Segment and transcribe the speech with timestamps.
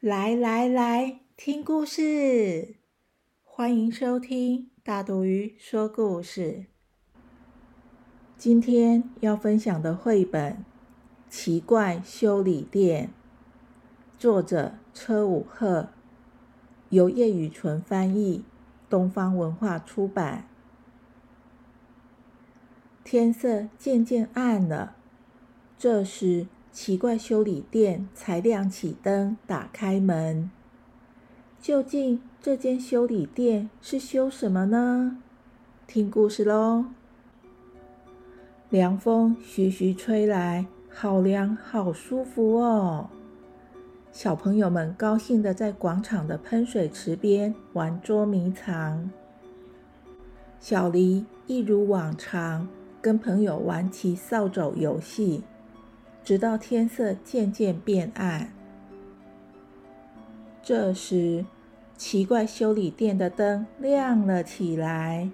[0.00, 2.76] 来来来，听故事！
[3.42, 6.66] 欢迎收听大肚鱼说故事。
[8.36, 10.52] 今天要分享的绘本
[11.30, 13.08] 《奇怪修理店》，
[14.20, 15.88] 作者车武鹤，
[16.90, 18.44] 由叶雨纯翻译，
[18.90, 20.46] 东方文化出版。
[23.02, 24.96] 天色渐渐暗了，
[25.78, 26.48] 这时。
[26.76, 30.50] 奇怪，修理店才亮起灯，打开门。
[31.58, 35.16] 究竟这间修理店是修什么呢？
[35.86, 36.84] 听故事喽！
[38.68, 43.08] 凉风徐徐吹来，好凉，好舒服哦！
[44.12, 49.10] 小朋友们高兴的在广场的喷水池边玩捉迷藏。
[50.60, 52.68] 小黎一如往常，
[53.00, 55.42] 跟朋友玩起扫帚游戏。
[56.26, 58.50] 直到天色渐渐变暗，
[60.60, 61.46] 这时
[61.96, 65.30] 奇怪修理店的灯亮了起来。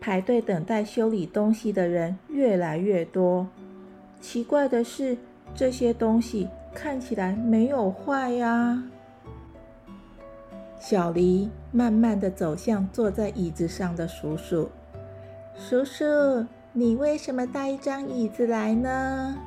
[0.00, 3.46] 排队等待修理东西的人越来越多。
[4.20, 5.16] 奇怪的是，
[5.54, 8.82] 这些东西看起来没有坏呀。
[10.80, 14.68] 小黎慢慢的走向坐在椅子上的叔叔。
[15.54, 16.04] 叔叔，
[16.72, 19.38] 你为什么带一张椅子来呢？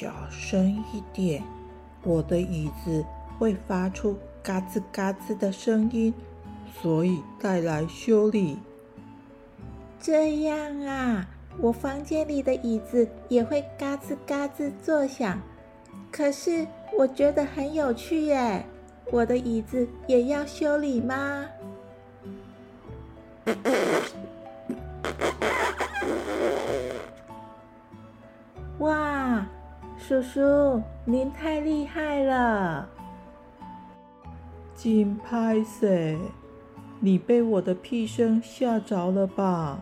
[0.00, 1.42] 小声一点，
[2.04, 3.04] 我的椅子
[3.38, 6.14] 会发出嘎吱嘎吱的声音，
[6.80, 8.56] 所以带来修理。
[10.00, 11.28] 这样啊，
[11.58, 15.38] 我房间里的椅子也会嘎吱嘎吱作响，
[16.10, 18.64] 可是我觉得很有趣耶。
[19.12, 21.44] 我的椅子也要修理吗？
[30.10, 32.88] 叔叔，您太厉害了！
[34.74, 36.18] 金拍死，
[36.98, 39.78] 你被我的屁声吓着了吧？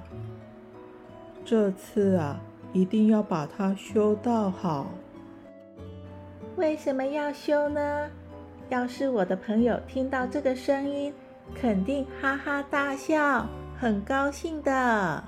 [1.46, 2.38] 这次啊，
[2.74, 4.88] 一定要把它修到好。
[6.56, 8.10] 为什么要修呢？
[8.68, 11.10] 要是我的朋友听到这个声音，
[11.54, 13.46] 肯定哈哈大笑，
[13.80, 15.24] 很高兴的。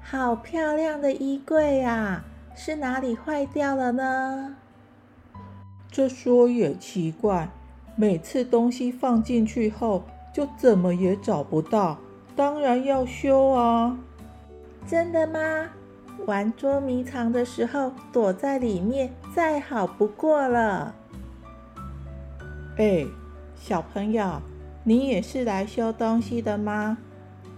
[0.00, 2.24] 好漂亮的衣柜啊！
[2.60, 4.56] 是哪里坏掉了呢？
[5.92, 7.48] 这说也奇怪，
[7.94, 10.02] 每次东西放进去后，
[10.34, 11.98] 就怎么也找不到，
[12.34, 13.96] 当然要修啊！
[14.84, 15.68] 真的吗？
[16.26, 20.92] 玩捉迷藏的时候躲在里面，再好不过了。
[22.76, 23.06] 哎，
[23.54, 24.42] 小朋友，
[24.82, 26.98] 你也是来修东西的吗？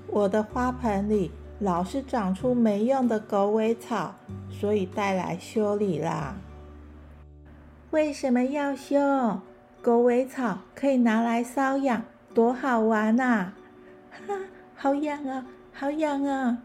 [0.09, 1.31] 我的花盆里。
[1.60, 4.15] 老是长出没用的狗尾草，
[4.50, 6.34] 所以带来修理啦。
[7.91, 9.41] 为什么要修？
[9.82, 13.53] 狗尾草可以拿来搔痒，多好玩呐！
[14.10, 14.34] 哈，
[14.75, 16.59] 好痒啊，好痒啊！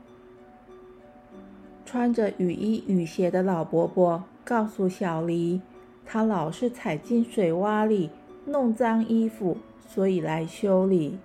[1.85, 5.61] 穿着雨衣雨鞋的老伯伯告诉小黎，
[6.05, 8.09] 他老是踩进水洼里，
[8.45, 9.57] 弄脏衣服，
[9.87, 11.17] 所以来修理。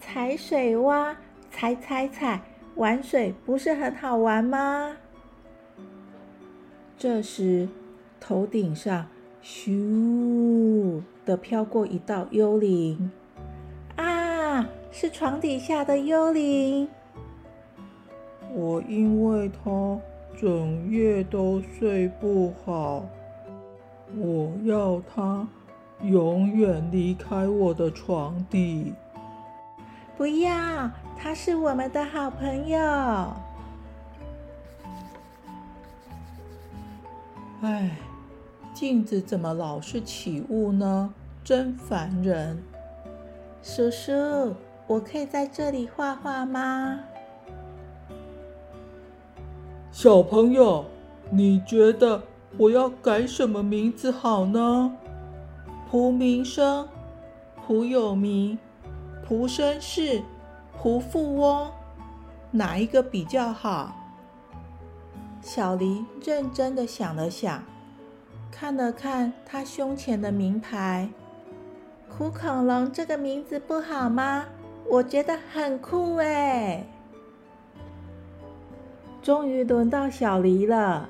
[0.00, 1.14] 踩水洼。
[1.54, 2.42] 踩踩踩，
[2.74, 4.96] 玩水不是很好玩吗？
[6.98, 7.68] 这时，
[8.18, 9.06] 头顶上
[9.40, 13.08] 咻的飘过一道幽灵，
[13.94, 16.88] 啊，是床底下的幽灵。
[18.52, 20.00] 我因为他
[20.36, 23.06] 整夜都睡不好，
[24.16, 25.46] 我要他
[26.02, 28.92] 永远离开我的床底。
[30.16, 32.78] 不要，他是我们的好朋友。
[37.62, 37.90] 唉，
[38.72, 41.12] 镜子怎么老是起雾呢？
[41.42, 42.62] 真烦人！
[43.62, 44.54] 叔叔，
[44.86, 47.00] 我可以在这里画画吗？
[49.90, 50.84] 小朋友，
[51.30, 52.22] 你觉得
[52.56, 54.94] 我要改什么名字好呢？
[55.90, 56.88] 蒲明生、
[57.66, 58.58] 蒲有名、
[59.26, 60.22] 蒲生氏、
[60.76, 61.70] 蒲富翁，
[62.50, 63.96] 哪一个比较好？
[65.40, 67.64] 小黎认真的想了想，
[68.52, 71.08] 看了看他胸前的名牌
[72.06, 74.44] ，“苦恐龙”这个名字不好吗？
[74.90, 76.86] 我觉得很酷哎。
[79.22, 81.08] 终于轮到小黎了，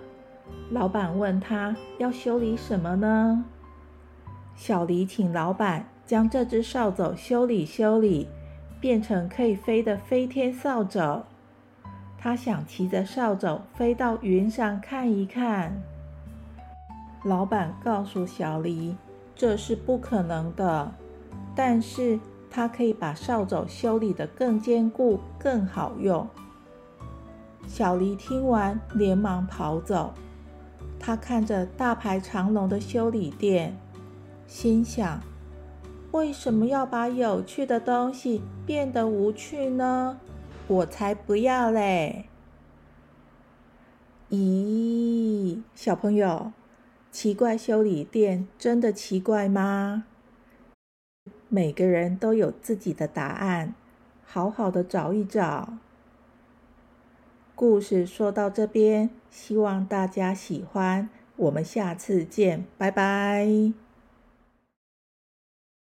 [0.70, 3.44] 老板问他要修理什么呢？
[4.55, 8.29] 小黎请老板将这只扫帚修理修理，
[8.81, 11.25] 变成可以飞的飞天扫帚。
[12.19, 15.83] 他想骑着扫帚飞到云上看一看。
[17.25, 18.97] 老板告诉小黎，
[19.35, 20.93] 这是不可能的，
[21.55, 22.19] 但是
[22.50, 26.27] 他可以把扫帚修理得更坚固、更好用。
[27.67, 30.12] 小黎听完，连忙跑走。
[31.00, 33.75] 他看着大排长龙的修理店。
[34.47, 35.19] 心想：
[36.14, 40.20] 为什么要把有趣的东西变得无趣呢？
[40.69, 42.26] 我才不要嘞！
[44.31, 46.52] 咦，小朋友，
[47.11, 50.05] 奇怪修理店真的奇怪吗？
[51.49, 53.75] 每个人都有自己的答案，
[54.25, 55.78] 好好的找一找。
[57.56, 61.08] 故事说到这边，希望大家喜欢。
[61.34, 63.84] 我们下次见，拜拜。